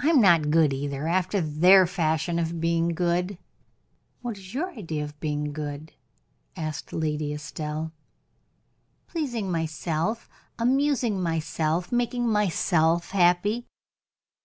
I 0.00 0.08
am 0.08 0.20
not 0.20 0.50
good 0.50 0.72
either, 0.72 1.06
after 1.06 1.40
their 1.40 1.86
fashion 1.86 2.40
of 2.40 2.60
being 2.60 2.88
good." 2.96 3.38
"What 4.20 4.36
is 4.36 4.52
your 4.54 4.72
idea 4.72 5.04
of 5.04 5.20
being 5.20 5.52
good?" 5.52 5.92
asked 6.56 6.92
Lady 6.92 7.32
Estelle. 7.32 7.92
"Pleasing 9.06 9.52
myself, 9.52 10.28
amusing 10.58 11.22
myself, 11.22 11.92
making 11.92 12.26
myself 12.28 13.12
happy." 13.12 13.68